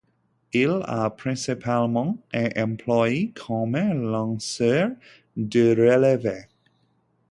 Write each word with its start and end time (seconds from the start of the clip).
Il 0.51 0.79
a 0.85 1.11
principalement 1.11 2.17
été 2.33 2.59
employé 2.59 3.31
comme 3.35 3.77
lanceur 3.77 4.89
de 5.37 5.69
relève. 5.75 6.47